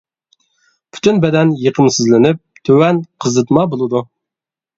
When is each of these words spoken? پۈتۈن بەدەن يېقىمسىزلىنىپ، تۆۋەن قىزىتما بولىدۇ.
پۈتۈن 0.95 1.19
بەدەن 1.25 1.51
يېقىمسىزلىنىپ، 1.65 2.41
تۆۋەن 2.71 3.03
قىزىتما 3.27 3.69
بولىدۇ. 3.77 4.05